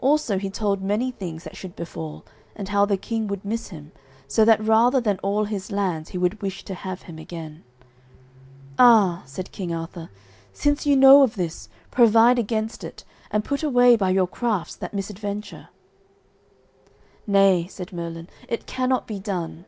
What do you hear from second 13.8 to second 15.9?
by your crafts that misadventure."